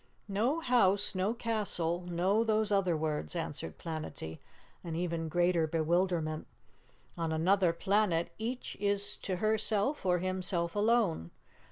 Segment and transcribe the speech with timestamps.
[0.27, 4.39] "No house, no castle, no those other words," answered Planetty
[4.83, 6.47] in even greater bewilderment.
[7.19, 11.29] "On Anuther Planet each is to herself or himself alone.